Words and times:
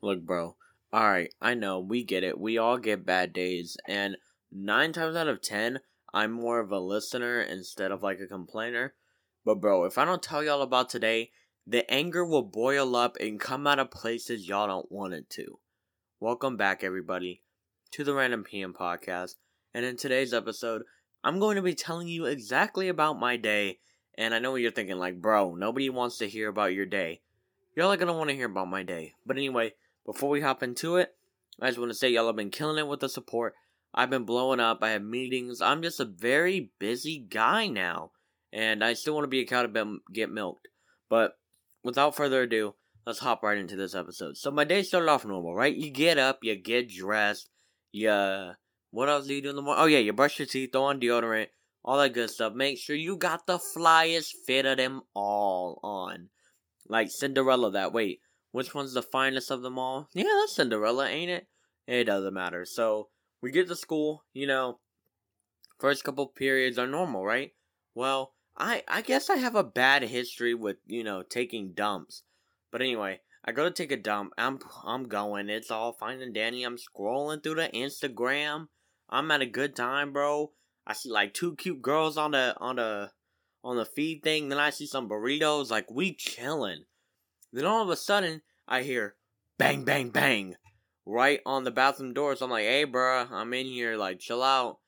Look, 0.00 0.22
bro. 0.22 0.54
Alright, 0.94 1.34
I 1.40 1.54
know, 1.54 1.80
we 1.80 2.04
get 2.04 2.22
it. 2.22 2.38
We 2.38 2.56
all 2.56 2.78
get 2.78 3.04
bad 3.04 3.32
days. 3.32 3.76
And 3.86 4.16
nine 4.52 4.92
times 4.92 5.16
out 5.16 5.26
of 5.26 5.42
ten, 5.42 5.80
I'm 6.14 6.30
more 6.30 6.60
of 6.60 6.70
a 6.70 6.78
listener 6.78 7.40
instead 7.40 7.90
of 7.90 8.02
like 8.02 8.20
a 8.20 8.28
complainer. 8.28 8.94
But, 9.44 9.56
bro, 9.56 9.84
if 9.84 9.98
I 9.98 10.04
don't 10.04 10.22
tell 10.22 10.44
y'all 10.44 10.62
about 10.62 10.88
today, 10.88 11.32
the 11.66 11.90
anger 11.90 12.24
will 12.24 12.44
boil 12.44 12.94
up 12.94 13.16
and 13.18 13.40
come 13.40 13.66
out 13.66 13.80
of 13.80 13.90
places 13.90 14.48
y'all 14.48 14.68
don't 14.68 14.90
want 14.90 15.14
it 15.14 15.28
to. 15.30 15.58
Welcome 16.20 16.56
back, 16.56 16.84
everybody, 16.84 17.42
to 17.90 18.04
the 18.04 18.14
Random 18.14 18.44
PM 18.44 18.74
podcast. 18.74 19.34
And 19.74 19.84
in 19.84 19.96
today's 19.96 20.32
episode, 20.32 20.82
I'm 21.24 21.40
going 21.40 21.56
to 21.56 21.62
be 21.62 21.74
telling 21.74 22.06
you 22.06 22.26
exactly 22.26 22.88
about 22.88 23.18
my 23.18 23.36
day. 23.36 23.80
And 24.16 24.32
I 24.32 24.38
know 24.38 24.52
what 24.52 24.60
you're 24.60 24.70
thinking, 24.70 24.98
like, 24.98 25.20
bro, 25.20 25.56
nobody 25.56 25.90
wants 25.90 26.18
to 26.18 26.28
hear 26.28 26.48
about 26.48 26.72
your 26.72 26.86
day. 26.86 27.20
Y'all 27.78 27.92
are 27.92 27.96
gonna 27.96 28.12
want 28.12 28.28
to 28.28 28.34
hear 28.34 28.46
about 28.46 28.66
my 28.66 28.82
day. 28.82 29.14
But 29.24 29.36
anyway, 29.36 29.72
before 30.08 30.30
we 30.30 30.40
hop 30.40 30.62
into 30.62 30.96
it, 30.96 31.14
I 31.60 31.66
just 31.66 31.78
want 31.78 31.90
to 31.90 31.94
say 31.94 32.08
y'all 32.08 32.28
have 32.28 32.34
been 32.34 32.48
killing 32.48 32.78
it 32.78 32.88
with 32.88 33.00
the 33.00 33.10
support. 33.10 33.54
I've 33.92 34.08
been 34.08 34.24
blowing 34.24 34.58
up. 34.58 34.78
I 34.80 34.90
have 34.90 35.02
meetings. 35.02 35.60
I'm 35.60 35.82
just 35.82 36.00
a 36.00 36.06
very 36.06 36.70
busy 36.78 37.18
guy 37.18 37.66
now. 37.66 38.12
And 38.50 38.82
I 38.82 38.94
still 38.94 39.12
want 39.12 39.24
to 39.24 39.28
be 39.28 39.40
a 39.40 39.46
cow 39.46 39.66
to 39.66 39.98
get 40.10 40.30
milked. 40.30 40.66
But 41.10 41.32
without 41.84 42.16
further 42.16 42.44
ado, 42.44 42.74
let's 43.06 43.18
hop 43.18 43.42
right 43.42 43.58
into 43.58 43.76
this 43.76 43.94
episode. 43.94 44.38
So 44.38 44.50
my 44.50 44.64
day 44.64 44.82
started 44.82 45.10
off 45.10 45.26
normal, 45.26 45.54
right? 45.54 45.76
You 45.76 45.90
get 45.90 46.16
up, 46.16 46.38
you 46.42 46.56
get 46.56 46.88
dressed, 46.88 47.50
you 47.92 48.08
what 48.90 49.10
else 49.10 49.26
do 49.26 49.34
you 49.34 49.42
do 49.42 49.50
in 49.50 49.56
the 49.56 49.62
morning? 49.62 49.82
Oh 49.82 49.88
yeah, 49.88 49.98
you 49.98 50.14
brush 50.14 50.38
your 50.38 50.46
teeth, 50.46 50.70
throw 50.72 50.84
on 50.84 51.00
deodorant, 51.00 51.48
all 51.84 51.98
that 51.98 52.14
good 52.14 52.30
stuff. 52.30 52.54
Make 52.54 52.78
sure 52.78 52.96
you 52.96 53.18
got 53.18 53.46
the 53.46 53.58
flyest 53.76 54.30
fit 54.46 54.64
of 54.64 54.78
them 54.78 55.02
all 55.12 55.78
on. 55.82 56.30
Like 56.88 57.10
Cinderella 57.10 57.72
that. 57.72 57.92
Wait, 57.92 58.20
which 58.52 58.74
one's 58.74 58.94
the 58.94 59.02
finest 59.02 59.50
of 59.50 59.62
them 59.62 59.78
all? 59.78 60.08
Yeah, 60.12 60.24
that's 60.40 60.56
Cinderella, 60.56 61.06
ain't 61.08 61.30
it? 61.30 61.46
It 61.86 62.04
doesn't 62.04 62.34
matter. 62.34 62.64
So 62.64 63.08
we 63.40 63.50
get 63.50 63.68
to 63.68 63.76
school, 63.76 64.24
you 64.32 64.46
know, 64.46 64.80
first 65.78 66.04
couple 66.04 66.26
periods 66.26 66.78
are 66.78 66.86
normal, 66.86 67.24
right? 67.24 67.52
Well, 67.94 68.34
I 68.56 68.82
I 68.88 69.02
guess 69.02 69.30
I 69.30 69.36
have 69.36 69.54
a 69.54 69.64
bad 69.64 70.02
history 70.02 70.54
with, 70.54 70.78
you 70.86 71.04
know, 71.04 71.22
taking 71.22 71.72
dumps. 71.72 72.22
But 72.70 72.82
anyway, 72.82 73.20
I 73.44 73.52
go 73.52 73.64
to 73.64 73.70
take 73.70 73.92
a 73.92 73.96
dump. 73.96 74.32
I'm 74.36 74.58
I'm 74.84 75.04
going. 75.04 75.48
It's 75.48 75.70
all 75.70 75.92
fine 75.92 76.20
and 76.20 76.34
dandy. 76.34 76.64
I'm 76.64 76.76
scrolling 76.76 77.42
through 77.42 77.56
the 77.56 77.68
Instagram. 77.68 78.68
I'm 79.08 79.30
at 79.30 79.40
a 79.40 79.46
good 79.46 79.74
time, 79.74 80.12
bro. 80.12 80.52
I 80.86 80.92
see 80.92 81.10
like 81.10 81.34
two 81.34 81.54
cute 81.56 81.80
girls 81.80 82.18
on 82.18 82.32
the 82.32 82.54
on 82.58 82.76
the 82.76 83.12
on 83.62 83.76
the 83.76 83.84
feed 83.84 84.22
thing. 84.22 84.48
Then 84.48 84.58
I 84.58 84.70
see 84.70 84.86
some 84.86 85.08
burritos. 85.08 85.70
Like 85.70 85.90
we 85.90 86.14
chilling. 86.14 86.84
Then 87.52 87.64
all 87.64 87.82
of 87.82 87.88
a 87.88 87.96
sudden 87.96 88.42
I 88.66 88.82
hear 88.82 89.16
bang 89.58 89.84
bang 89.84 90.10
bang 90.10 90.56
right 91.06 91.40
on 91.46 91.64
the 91.64 91.70
bathroom 91.70 92.12
door. 92.12 92.36
So 92.36 92.44
I'm 92.44 92.50
like, 92.50 92.64
hey, 92.64 92.84
bruh, 92.86 93.30
I'm 93.30 93.52
in 93.54 93.66
here. 93.66 93.96
Like 93.96 94.18
chill 94.18 94.42
out. 94.42 94.78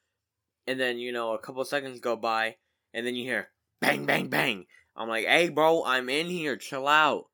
And 0.67 0.79
then 0.79 0.99
you 0.99 1.13
know 1.13 1.33
a 1.33 1.39
couple 1.39 1.65
seconds 1.65 2.01
go 2.01 2.17
by, 2.17 2.57
and 2.95 3.07
then 3.07 3.15
you 3.15 3.25
hear 3.25 3.49
bang 3.81 4.07
bang 4.07 4.29
bang. 4.29 4.67
I'm 4.95 5.09
like, 5.09 5.27
hey, 5.27 5.49
bro, 5.49 5.85
I'm 5.85 6.09
in 6.09 6.27
here. 6.27 6.57
Chill 6.57 6.87
out. 6.87 7.27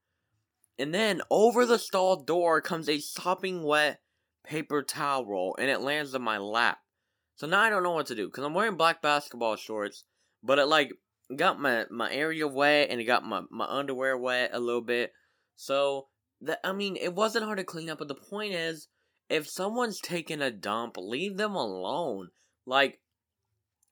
And 0.79 0.95
then 0.95 1.23
over 1.31 1.67
the 1.67 1.79
stall 1.79 2.17
door 2.23 2.61
comes 2.61 2.89
a 2.89 2.99
sopping 2.99 3.63
wet 3.63 4.01
paper 4.45 4.83
towel 4.83 5.27
roll, 5.27 5.57
and 5.59 5.69
it 5.69 5.81
lands 5.81 6.15
on 6.15 6.23
my 6.23 6.39
lap. 6.39 6.79
So 7.35 7.47
now 7.47 7.61
I 7.61 7.71
don't 7.71 7.83
know 7.83 7.93
what 7.93 8.07
to 8.07 8.15
do 8.15 8.27
because 8.27 8.45
I'm 8.45 8.55
wearing 8.55 8.77
black 8.77 9.03
basketball 9.03 9.57
shorts, 9.57 10.05
but 10.43 10.59
it 10.59 10.67
like 10.67 10.93
got 11.35 11.61
my 11.61 11.87
my 11.91 12.13
area 12.13 12.47
wet 12.47 12.89
and 12.91 13.01
it 13.01 13.05
got 13.05 13.25
my 13.25 13.43
my 13.51 13.67
underwear 13.67 14.17
wet 14.17 14.51
a 14.53 14.61
little 14.61 14.83
bit. 14.83 15.13
So 15.57 16.09
that 16.43 16.61
I 16.63 16.73
mean, 16.73 16.97
it 16.97 17.15
wasn't 17.15 17.45
hard 17.45 17.59
to 17.59 17.65
clean 17.65 17.91
up. 17.91 17.99
But 17.99 18.09
the 18.09 18.15
point 18.15 18.53
is, 18.53 18.89
if 19.29 19.49
someone's 19.49 20.01
taking 20.01 20.41
a 20.41 20.51
dump, 20.51 20.97
leave 20.99 21.37
them 21.37 21.55
alone. 21.55 22.29
Like, 22.67 23.01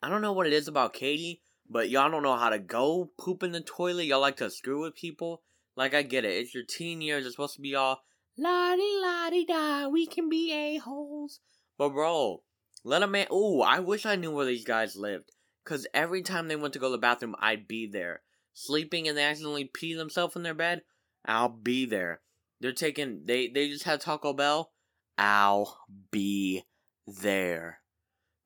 I 0.02 0.08
don't 0.08 0.22
know 0.22 0.32
what 0.32 0.46
it 0.46 0.52
is 0.52 0.68
about 0.68 0.92
Katy, 0.92 1.42
but 1.68 1.90
y'all 1.90 2.10
don't 2.10 2.22
know 2.22 2.36
how 2.36 2.50
to 2.50 2.58
go 2.58 3.10
poop 3.18 3.42
in 3.42 3.52
the 3.52 3.60
toilet. 3.60 4.04
Y'all 4.04 4.20
like 4.20 4.36
to 4.36 4.50
screw 4.50 4.82
with 4.82 4.94
people. 4.94 5.42
Like, 5.76 5.94
I 5.94 6.02
get 6.02 6.24
it. 6.24 6.36
It's 6.36 6.54
your 6.54 6.64
teen 6.64 7.00
years. 7.00 7.24
It's 7.24 7.34
supposed 7.34 7.56
to 7.56 7.62
be 7.62 7.74
all 7.74 8.02
la 8.36 8.76
di 8.76 8.98
la 9.00 9.30
di 9.30 9.44
da. 9.44 9.88
We 9.88 10.06
can 10.06 10.28
be 10.28 10.52
a 10.52 10.78
holes. 10.78 11.40
But 11.76 11.90
bro, 11.90 12.42
let 12.84 13.02
a 13.02 13.06
man. 13.06 13.26
Ooh, 13.32 13.60
I 13.60 13.80
wish 13.80 14.06
I 14.06 14.16
knew 14.16 14.30
where 14.30 14.46
these 14.46 14.64
guys 14.64 14.96
lived. 14.96 15.32
Cause 15.64 15.86
every 15.94 16.22
time 16.22 16.48
they 16.48 16.56
went 16.56 16.74
to 16.74 16.78
go 16.78 16.88
to 16.88 16.92
the 16.92 16.98
bathroom, 16.98 17.36
I'd 17.38 17.66
be 17.66 17.86
there. 17.86 18.22
Sleeping 18.52 19.08
and 19.08 19.16
they 19.16 19.24
accidentally 19.24 19.64
pee 19.64 19.94
themselves 19.94 20.36
in 20.36 20.42
their 20.42 20.54
bed, 20.54 20.82
I'll 21.24 21.48
be 21.48 21.86
there. 21.86 22.20
They're 22.60 22.72
taking. 22.72 23.22
They 23.24 23.48
they 23.48 23.68
just 23.68 23.84
had 23.84 24.00
Taco 24.00 24.32
Bell. 24.32 24.72
I'll 25.18 25.80
be 26.10 26.64
there. 27.06 27.80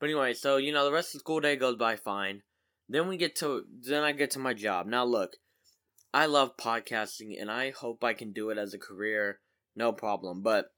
But 0.01 0.07
anyway, 0.07 0.35
so 0.35 0.57
you 0.57 0.73
know 0.73 0.85
the 0.85 0.93
rest 0.93 1.09
of 1.09 1.13
the 1.15 1.19
school 1.21 1.41
day 1.41 1.57
goes 1.57 1.77
by 1.77 1.97
fine. 1.97 2.43
Then 2.89 3.09
we 3.09 3.17
get 3.17 3.37
to 3.37 3.65
then 3.69 4.03
I 4.03 4.13
get 4.13 4.31
to 4.33 4.39
my 4.39 4.55
job. 4.55 4.87
Now 4.87 5.05
look, 5.05 5.37
I 6.13 6.27
love 6.27 6.57
podcasting 6.57 7.41
and 7.41 7.51
I 7.51 7.71
hope 7.71 8.03
I 8.03 8.15
can 8.15 8.33
do 8.33 8.51
it 8.51 8.59
as 8.59 8.75
a 8.75 8.79
career, 8.79 9.41
no 9.77 9.93
problem. 9.93 10.43
But 10.43 10.73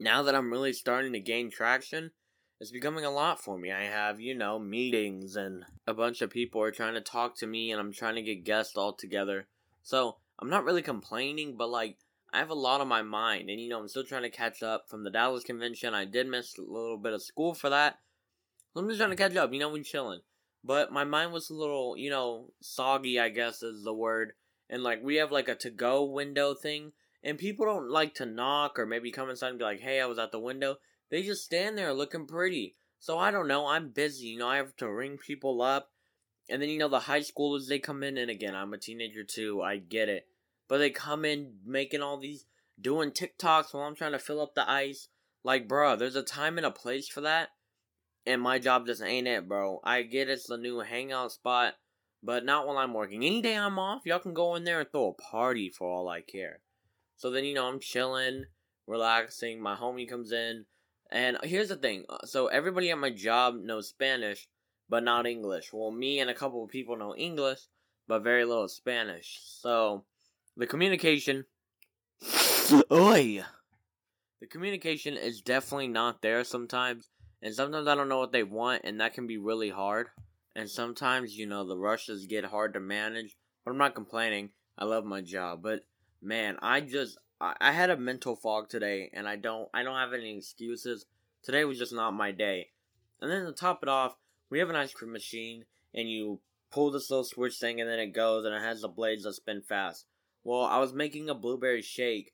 now 0.00 0.22
that 0.22 0.34
I'm 0.34 0.50
really 0.50 0.72
starting 0.72 1.12
to 1.12 1.20
gain 1.20 1.50
traction, 1.50 2.12
it's 2.60 2.70
becoming 2.70 3.04
a 3.04 3.10
lot 3.10 3.40
for 3.40 3.58
me. 3.58 3.70
I 3.70 3.84
have, 3.84 4.20
you 4.20 4.34
know, 4.34 4.58
meetings 4.58 5.36
and 5.36 5.64
a 5.86 5.94
bunch 5.94 6.22
of 6.22 6.30
people 6.30 6.60
are 6.60 6.72
trying 6.72 6.94
to 6.94 7.00
talk 7.00 7.36
to 7.38 7.46
me 7.46 7.70
and 7.70 7.80
I'm 7.80 7.92
trying 7.92 8.16
to 8.16 8.22
get 8.22 8.44
guests 8.44 8.76
all 8.76 8.92
together. 8.92 9.46
So, 9.82 10.16
I'm 10.40 10.50
not 10.50 10.64
really 10.64 10.82
complaining, 10.82 11.56
but 11.56 11.68
like 11.68 11.96
I 12.32 12.38
have 12.38 12.50
a 12.50 12.54
lot 12.54 12.80
on 12.80 12.88
my 12.88 13.02
mind 13.02 13.50
and 13.50 13.60
you 13.60 13.68
know, 13.68 13.80
I'm 13.80 13.88
still 13.88 14.04
trying 14.04 14.22
to 14.22 14.30
catch 14.30 14.62
up 14.62 14.88
from 14.88 15.04
the 15.04 15.10
Dallas 15.10 15.44
convention. 15.44 15.94
I 15.94 16.04
did 16.04 16.28
miss 16.28 16.56
a 16.58 16.62
little 16.62 16.98
bit 16.98 17.12
of 17.12 17.22
school 17.22 17.54
for 17.54 17.70
that. 17.70 17.98
So 18.72 18.80
I'm 18.80 18.88
just 18.88 18.98
trying 18.98 19.10
to 19.10 19.16
catch 19.16 19.34
up, 19.36 19.52
you 19.52 19.58
know, 19.58 19.70
we 19.70 19.82
chilling. 19.82 20.20
But 20.64 20.92
my 20.92 21.04
mind 21.04 21.32
was 21.32 21.50
a 21.50 21.54
little, 21.54 21.96
you 21.96 22.10
know, 22.10 22.52
soggy, 22.60 23.18
I 23.18 23.28
guess 23.28 23.62
is 23.62 23.84
the 23.84 23.94
word. 23.94 24.32
And 24.68 24.82
like 24.82 25.02
we 25.02 25.16
have 25.16 25.32
like 25.32 25.48
a 25.48 25.54
to 25.56 25.70
go 25.70 26.04
window 26.04 26.54
thing, 26.54 26.92
and 27.22 27.38
people 27.38 27.64
don't 27.64 27.90
like 27.90 28.14
to 28.16 28.26
knock 28.26 28.78
or 28.78 28.86
maybe 28.86 29.10
come 29.10 29.30
inside 29.30 29.48
and 29.48 29.58
be 29.58 29.64
like, 29.64 29.80
"Hey, 29.80 30.00
I 30.00 30.06
was 30.06 30.18
at 30.18 30.30
the 30.30 30.38
window." 30.38 30.76
They 31.10 31.22
just 31.22 31.44
stand 31.44 31.76
there 31.76 31.92
looking 31.92 32.26
pretty. 32.26 32.76
So 32.98 33.18
I 33.18 33.30
don't 33.30 33.48
know. 33.48 33.66
I'm 33.66 33.90
busy, 33.90 34.28
you 34.28 34.38
know. 34.38 34.48
I 34.48 34.56
have 34.56 34.76
to 34.76 34.90
ring 34.90 35.18
people 35.18 35.62
up, 35.62 35.90
and 36.48 36.60
then 36.60 36.68
you 36.68 36.78
know 36.78 36.88
the 36.88 37.00
high 37.00 37.20
schoolers 37.20 37.68
they 37.68 37.78
come 37.78 38.02
in, 38.02 38.18
and 38.18 38.30
again, 38.30 38.54
I'm 38.54 38.74
a 38.74 38.78
teenager 38.78 39.22
too. 39.22 39.62
I 39.62 39.76
get 39.76 40.08
it, 40.08 40.26
but 40.68 40.78
they 40.78 40.90
come 40.90 41.24
in 41.24 41.58
making 41.64 42.02
all 42.02 42.18
these 42.18 42.44
doing 42.80 43.10
TikToks 43.10 43.72
while 43.72 43.84
I'm 43.84 43.94
trying 43.94 44.12
to 44.12 44.18
fill 44.18 44.40
up 44.40 44.54
the 44.54 44.68
ice. 44.68 45.08
Like, 45.44 45.68
bro, 45.68 45.94
there's 45.96 46.16
a 46.16 46.22
time 46.22 46.58
and 46.58 46.66
a 46.66 46.70
place 46.70 47.08
for 47.08 47.20
that 47.20 47.50
and 48.28 48.42
my 48.42 48.58
job 48.58 48.86
just 48.86 49.02
ain't 49.02 49.26
it, 49.26 49.48
bro. 49.48 49.80
I 49.82 50.02
get 50.02 50.28
it's 50.28 50.46
the 50.46 50.58
new 50.58 50.80
hangout 50.80 51.32
spot, 51.32 51.74
but 52.22 52.44
not 52.44 52.66
while 52.66 52.76
I'm 52.76 52.92
working. 52.92 53.24
Any 53.24 53.40
day 53.40 53.56
I'm 53.56 53.78
off, 53.78 54.02
y'all 54.04 54.18
can 54.18 54.34
go 54.34 54.54
in 54.54 54.64
there 54.64 54.80
and 54.80 54.90
throw 54.90 55.08
a 55.08 55.22
party 55.22 55.70
for 55.70 55.88
all 55.88 56.08
I 56.08 56.20
care. 56.20 56.60
So 57.16 57.30
then, 57.30 57.44
you 57.44 57.54
know, 57.54 57.66
I'm 57.66 57.80
chilling, 57.80 58.44
relaxing. 58.86 59.62
My 59.62 59.76
homie 59.76 60.08
comes 60.08 60.30
in. 60.30 60.66
And 61.10 61.38
here's 61.42 61.68
the 61.68 61.76
thing 61.76 62.04
uh, 62.08 62.26
so 62.26 62.48
everybody 62.48 62.90
at 62.90 62.98
my 62.98 63.10
job 63.10 63.56
knows 63.56 63.88
Spanish, 63.88 64.48
but 64.88 65.02
not 65.02 65.26
English. 65.26 65.72
Well, 65.72 65.90
me 65.90 66.20
and 66.20 66.30
a 66.30 66.34
couple 66.34 66.62
of 66.62 66.70
people 66.70 66.96
know 66.96 67.14
English, 67.14 67.60
but 68.06 68.22
very 68.22 68.44
little 68.44 68.68
Spanish. 68.68 69.38
So 69.42 70.04
the 70.56 70.66
communication. 70.66 71.46
Oi! 72.92 73.44
The 74.40 74.46
communication 74.46 75.16
is 75.16 75.40
definitely 75.40 75.88
not 75.88 76.22
there 76.22 76.44
sometimes 76.44 77.08
and 77.42 77.54
sometimes 77.54 77.86
I 77.86 77.94
don't 77.94 78.08
know 78.08 78.18
what 78.18 78.32
they 78.32 78.42
want, 78.42 78.82
and 78.84 79.00
that 79.00 79.14
can 79.14 79.26
be 79.26 79.38
really 79.38 79.70
hard. 79.70 80.08
And 80.56 80.68
sometimes, 80.68 81.36
you 81.36 81.46
know, 81.46 81.64
the 81.64 81.76
rushes 81.76 82.26
get 82.26 82.44
hard 82.44 82.74
to 82.74 82.80
manage. 82.80 83.36
But 83.64 83.72
I'm 83.72 83.78
not 83.78 83.94
complaining. 83.94 84.50
I 84.76 84.84
love 84.84 85.04
my 85.04 85.20
job. 85.20 85.62
But 85.62 85.84
man, 86.20 86.56
I 86.60 86.80
just 86.80 87.18
I, 87.40 87.72
had 87.72 87.90
a 87.90 87.96
mental 87.96 88.34
fog 88.34 88.68
today, 88.68 89.10
and 89.12 89.28
I 89.28 89.36
don't 89.36 89.68
I 89.72 89.82
don't 89.82 89.96
have 89.96 90.12
any 90.12 90.36
excuses. 90.36 91.06
Today 91.42 91.64
was 91.64 91.78
just 91.78 91.92
not 91.92 92.12
my 92.12 92.32
day. 92.32 92.70
And 93.20 93.30
then 93.30 93.44
to 93.44 93.52
top 93.52 93.82
it 93.82 93.88
off, 93.88 94.16
we 94.50 94.58
have 94.58 94.70
an 94.70 94.76
ice 94.76 94.92
cream 94.92 95.12
machine, 95.12 95.64
and 95.94 96.10
you 96.10 96.40
pull 96.72 96.90
this 96.90 97.10
little 97.10 97.24
switch 97.24 97.56
thing, 97.56 97.80
and 97.80 97.88
then 97.88 97.98
it 97.98 98.14
goes, 98.14 98.44
and 98.44 98.54
it 98.54 98.62
has 98.62 98.80
the 98.80 98.88
blades 98.88 99.24
that 99.24 99.34
spin 99.34 99.62
fast. 99.62 100.06
Well, 100.42 100.62
I 100.62 100.78
was 100.78 100.92
making 100.92 101.28
a 101.28 101.34
blueberry 101.34 101.82
shake, 101.82 102.32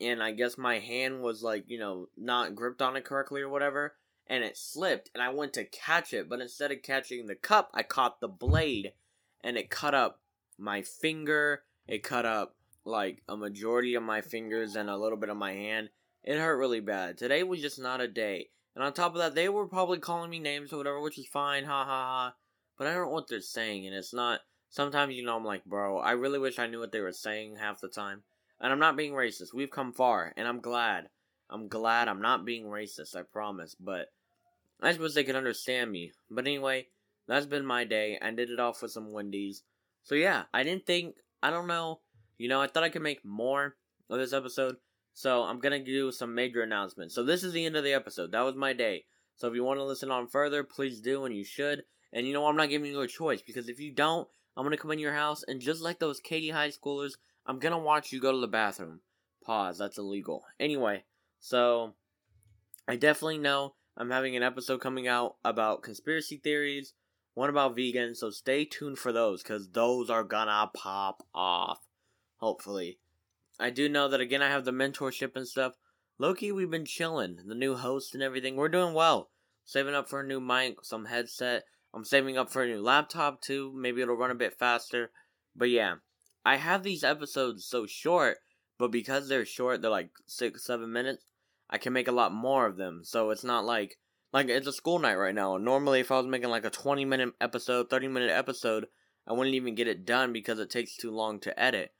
and 0.00 0.22
I 0.22 0.32
guess 0.32 0.58
my 0.58 0.78
hand 0.80 1.22
was 1.22 1.42
like, 1.42 1.64
you 1.68 1.78
know, 1.78 2.08
not 2.16 2.54
gripped 2.54 2.82
on 2.82 2.96
it 2.96 3.04
correctly 3.04 3.40
or 3.40 3.48
whatever 3.48 3.94
and 4.26 4.42
it 4.42 4.56
slipped 4.56 5.10
and 5.14 5.22
I 5.22 5.28
went 5.30 5.52
to 5.54 5.64
catch 5.64 6.12
it, 6.12 6.28
but 6.28 6.40
instead 6.40 6.72
of 6.72 6.82
catching 6.82 7.26
the 7.26 7.34
cup, 7.34 7.70
I 7.72 7.82
caught 7.82 8.20
the 8.20 8.28
blade 8.28 8.92
and 9.42 9.56
it 9.56 9.70
cut 9.70 9.94
up 9.94 10.20
my 10.58 10.82
finger. 10.82 11.62
It 11.86 12.02
cut 12.02 12.26
up 12.26 12.55
like 12.86 13.22
a 13.28 13.36
majority 13.36 13.94
of 13.94 14.02
my 14.02 14.20
fingers 14.20 14.76
and 14.76 14.88
a 14.88 14.96
little 14.96 15.18
bit 15.18 15.28
of 15.28 15.36
my 15.36 15.52
hand. 15.52 15.90
It 16.22 16.38
hurt 16.38 16.58
really 16.58 16.80
bad. 16.80 17.18
Today 17.18 17.42
was 17.42 17.60
just 17.60 17.80
not 17.80 18.00
a 18.00 18.08
day. 18.08 18.50
And 18.74 18.84
on 18.84 18.92
top 18.92 19.12
of 19.12 19.18
that, 19.18 19.34
they 19.34 19.48
were 19.48 19.66
probably 19.66 19.98
calling 19.98 20.30
me 20.30 20.38
names 20.38 20.72
or 20.72 20.78
whatever, 20.78 21.00
which 21.00 21.18
is 21.18 21.26
fine, 21.26 21.64
ha 21.64 21.84
ha 21.84 21.90
ha. 21.90 22.34
But 22.76 22.86
I 22.86 22.92
don't 22.92 23.06
know 23.06 23.10
what 23.10 23.28
they're 23.28 23.40
saying, 23.40 23.86
and 23.86 23.94
it's 23.94 24.12
not. 24.12 24.40
Sometimes, 24.68 25.14
you 25.14 25.24
know, 25.24 25.36
I'm 25.36 25.44
like, 25.44 25.64
bro, 25.64 25.98
I 25.98 26.12
really 26.12 26.38
wish 26.38 26.58
I 26.58 26.66
knew 26.66 26.80
what 26.80 26.92
they 26.92 27.00
were 27.00 27.12
saying 27.12 27.56
half 27.56 27.80
the 27.80 27.88
time. 27.88 28.22
And 28.60 28.72
I'm 28.72 28.78
not 28.78 28.96
being 28.96 29.12
racist. 29.12 29.54
We've 29.54 29.70
come 29.70 29.92
far, 29.92 30.32
and 30.36 30.46
I'm 30.46 30.60
glad. 30.60 31.08
I'm 31.48 31.68
glad 31.68 32.08
I'm 32.08 32.20
not 32.20 32.44
being 32.44 32.66
racist, 32.66 33.16
I 33.16 33.22
promise. 33.22 33.74
But 33.78 34.08
I 34.82 34.92
suppose 34.92 35.14
they 35.14 35.24
can 35.24 35.36
understand 35.36 35.90
me. 35.90 36.12
But 36.30 36.46
anyway, 36.46 36.88
that's 37.26 37.46
been 37.46 37.64
my 37.64 37.84
day. 37.84 38.18
I 38.20 38.30
did 38.32 38.50
it 38.50 38.60
off 38.60 38.82
with 38.82 38.90
some 38.90 39.12
Wendy's. 39.12 39.62
So 40.02 40.14
yeah, 40.14 40.44
I 40.52 40.62
didn't 40.62 40.86
think, 40.86 41.16
I 41.42 41.50
don't 41.50 41.66
know, 41.66 42.00
you 42.38 42.48
know, 42.48 42.60
I 42.60 42.66
thought 42.66 42.84
I 42.84 42.88
could 42.88 43.02
make 43.02 43.24
more 43.24 43.76
of 44.10 44.18
this 44.18 44.32
episode. 44.32 44.76
So 45.12 45.42
I'm 45.42 45.60
gonna 45.60 45.82
do 45.82 46.12
some 46.12 46.34
major 46.34 46.62
announcements. 46.62 47.14
So 47.14 47.24
this 47.24 47.42
is 47.42 47.52
the 47.52 47.64
end 47.64 47.76
of 47.76 47.84
the 47.84 47.94
episode. 47.94 48.32
That 48.32 48.42
was 48.42 48.54
my 48.54 48.72
day. 48.72 49.04
So 49.36 49.48
if 49.48 49.54
you 49.54 49.64
want 49.64 49.78
to 49.78 49.84
listen 49.84 50.10
on 50.10 50.28
further, 50.28 50.62
please 50.62 51.00
do, 51.00 51.24
and 51.24 51.34
you 51.34 51.44
should. 51.44 51.84
And 52.12 52.26
you 52.26 52.32
know, 52.32 52.46
I'm 52.46 52.56
not 52.56 52.68
giving 52.68 52.90
you 52.90 53.00
a 53.00 53.08
choice 53.08 53.42
because 53.42 53.68
if 53.68 53.80
you 53.80 53.92
don't, 53.92 54.28
I'm 54.56 54.64
gonna 54.64 54.76
come 54.76 54.90
in 54.90 54.98
your 54.98 55.14
house 55.14 55.42
and 55.46 55.60
just 55.60 55.82
like 55.82 55.98
those 55.98 56.20
Katy 56.20 56.50
high 56.50 56.70
schoolers, 56.70 57.12
I'm 57.46 57.58
gonna 57.58 57.78
watch 57.78 58.12
you 58.12 58.20
go 58.20 58.32
to 58.32 58.38
the 58.38 58.46
bathroom. 58.46 59.00
Pause. 59.44 59.78
That's 59.78 59.98
illegal. 59.98 60.44
Anyway, 60.58 61.04
so 61.40 61.94
I 62.88 62.96
definitely 62.96 63.38
know 63.38 63.74
I'm 63.96 64.10
having 64.10 64.36
an 64.36 64.42
episode 64.42 64.80
coming 64.80 65.08
out 65.08 65.36
about 65.44 65.82
conspiracy 65.82 66.36
theories, 66.36 66.92
one 67.34 67.48
about 67.48 67.76
vegans. 67.76 68.16
So 68.16 68.30
stay 68.30 68.64
tuned 68.64 68.98
for 68.98 69.12
those 69.12 69.42
because 69.42 69.70
those 69.70 70.10
are 70.10 70.24
gonna 70.24 70.70
pop 70.74 71.22
off. 71.34 71.85
Hopefully. 72.46 73.00
I 73.58 73.70
do 73.70 73.88
know 73.88 74.06
that 74.06 74.20
again. 74.20 74.40
I 74.40 74.50
have 74.50 74.64
the 74.64 74.70
mentorship 74.70 75.34
and 75.34 75.48
stuff. 75.48 75.72
Loki, 76.16 76.52
we've 76.52 76.70
been 76.70 76.84
chilling. 76.84 77.40
The 77.44 77.56
new 77.56 77.74
host 77.74 78.14
and 78.14 78.22
everything. 78.22 78.54
We're 78.54 78.68
doing 78.68 78.94
well. 78.94 79.30
Saving 79.64 79.96
up 79.96 80.08
for 80.08 80.20
a 80.20 80.24
new 80.24 80.38
mic, 80.38 80.84
some 80.84 81.06
headset. 81.06 81.64
I'm 81.92 82.04
saving 82.04 82.38
up 82.38 82.48
for 82.48 82.62
a 82.62 82.68
new 82.68 82.80
laptop 82.80 83.42
too. 83.42 83.72
Maybe 83.74 84.00
it'll 84.00 84.14
run 84.14 84.30
a 84.30 84.36
bit 84.36 84.56
faster. 84.56 85.10
But 85.56 85.70
yeah, 85.70 85.96
I 86.44 86.54
have 86.54 86.84
these 86.84 87.02
episodes 87.02 87.64
so 87.64 87.84
short, 87.84 88.38
but 88.78 88.92
because 88.92 89.28
they're 89.28 89.44
short, 89.44 89.82
they're 89.82 89.90
like 89.90 90.10
six, 90.28 90.64
seven 90.64 90.92
minutes. 90.92 91.24
I 91.68 91.78
can 91.78 91.92
make 91.92 92.06
a 92.06 92.12
lot 92.12 92.32
more 92.32 92.66
of 92.66 92.76
them. 92.76 93.00
So 93.02 93.30
it's 93.30 93.42
not 93.42 93.64
like 93.64 93.98
like 94.32 94.48
it's 94.48 94.68
a 94.68 94.72
school 94.72 95.00
night 95.00 95.16
right 95.16 95.34
now. 95.34 95.56
Normally, 95.56 95.98
if 95.98 96.12
I 96.12 96.18
was 96.18 96.26
making 96.28 96.50
like 96.50 96.64
a 96.64 96.70
20 96.70 97.04
minute 97.04 97.34
episode, 97.40 97.90
30 97.90 98.06
minute 98.06 98.30
episode, 98.30 98.86
I 99.26 99.32
wouldn't 99.32 99.56
even 99.56 99.74
get 99.74 99.88
it 99.88 100.06
done 100.06 100.32
because 100.32 100.60
it 100.60 100.70
takes 100.70 100.96
too 100.96 101.10
long 101.10 101.40
to 101.40 101.60
edit. 101.60 101.90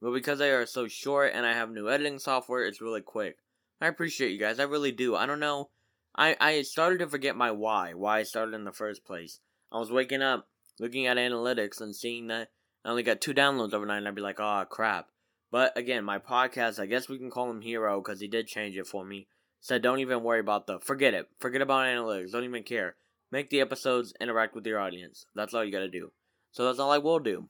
But 0.00 0.12
because 0.12 0.38
they 0.38 0.50
are 0.50 0.66
so 0.66 0.86
short 0.86 1.32
and 1.34 1.44
I 1.44 1.54
have 1.54 1.70
new 1.70 1.88
editing 1.88 2.18
software, 2.18 2.64
it's 2.64 2.80
really 2.80 3.00
quick. 3.00 3.38
I 3.80 3.86
appreciate 3.86 4.32
you 4.32 4.38
guys. 4.38 4.60
I 4.60 4.64
really 4.64 4.92
do. 4.92 5.16
I 5.16 5.26
don't 5.26 5.40
know. 5.40 5.70
I, 6.16 6.36
I 6.40 6.62
started 6.62 6.98
to 6.98 7.08
forget 7.08 7.36
my 7.36 7.50
why, 7.50 7.94
why 7.94 8.18
I 8.18 8.22
started 8.24 8.54
in 8.54 8.64
the 8.64 8.72
first 8.72 9.04
place. 9.04 9.40
I 9.70 9.78
was 9.78 9.92
waking 9.92 10.22
up, 10.22 10.48
looking 10.80 11.06
at 11.06 11.16
analytics, 11.16 11.80
and 11.80 11.94
seeing 11.94 12.28
that 12.28 12.48
I 12.84 12.90
only 12.90 13.02
got 13.02 13.20
two 13.20 13.34
downloads 13.34 13.74
overnight, 13.74 13.98
and 13.98 14.08
I'd 14.08 14.14
be 14.14 14.22
like, 14.22 14.40
oh, 14.40 14.64
crap. 14.68 15.08
But 15.50 15.76
again, 15.76 16.04
my 16.04 16.18
podcast, 16.18 16.80
I 16.80 16.86
guess 16.86 17.08
we 17.08 17.18
can 17.18 17.30
call 17.30 17.50
him 17.50 17.60
Hero 17.60 18.00
because 18.00 18.20
he 18.20 18.28
did 18.28 18.46
change 18.46 18.76
it 18.76 18.86
for 18.86 19.04
me. 19.04 19.28
Said, 19.60 19.82
don't 19.82 20.00
even 20.00 20.22
worry 20.22 20.40
about 20.40 20.66
the. 20.66 20.78
Forget 20.80 21.14
it. 21.14 21.26
Forget 21.38 21.62
about 21.62 21.86
analytics. 21.86 22.32
Don't 22.32 22.44
even 22.44 22.62
care. 22.62 22.96
Make 23.30 23.50
the 23.50 23.60
episodes 23.60 24.14
interact 24.20 24.54
with 24.54 24.66
your 24.66 24.78
audience. 24.78 25.26
That's 25.34 25.52
all 25.52 25.64
you 25.64 25.72
gotta 25.72 25.88
do. 25.88 26.12
So 26.52 26.64
that's 26.64 26.78
all 26.78 26.90
I 26.90 26.98
will 26.98 27.18
do. 27.18 27.48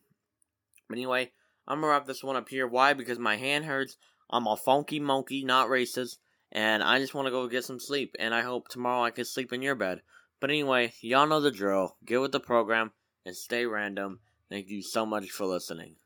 But 0.89 0.97
anyway, 0.97 1.33
I'm 1.69 1.83
gonna 1.83 1.93
wrap 1.93 2.07
this 2.07 2.25
one 2.25 2.35
up 2.35 2.49
here. 2.49 2.67
Why? 2.67 2.95
Because 2.95 3.19
my 3.19 3.37
hand 3.37 3.67
hurts. 3.67 3.99
I'm 4.31 4.47
a 4.47 4.57
funky 4.57 4.99
monkey, 4.99 5.45
not 5.45 5.69
racist, 5.69 6.17
and 6.51 6.83
I 6.83 6.99
just 6.99 7.15
want 7.15 7.27
to 7.27 7.31
go 7.31 7.47
get 7.47 7.65
some 7.65 7.79
sleep. 7.79 8.17
And 8.19 8.35
I 8.35 8.41
hope 8.41 8.69
tomorrow 8.69 9.05
I 9.05 9.11
can 9.11 9.27
sleep 9.27 9.53
in 9.53 9.61
your 9.61 9.75
bed. 9.75 10.01
But 10.41 10.51
anyway, 10.51 10.95
y'all 11.03 11.27
know 11.27 11.41
the 11.41 11.51
drill. 11.51 11.97
Get 12.05 12.21
with 12.21 12.33
the 12.33 12.41
program 12.41 12.93
and 13.27 13.37
stay 13.37 13.67
random. 13.67 14.21
Thank 14.49 14.69
you 14.69 14.83
so 14.83 15.05
much 15.05 15.31
for 15.31 15.45
listening. 15.45 15.97